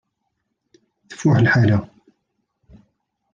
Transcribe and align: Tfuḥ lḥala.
Tfuḥ 1.09 1.37
lḥala. 1.43 1.79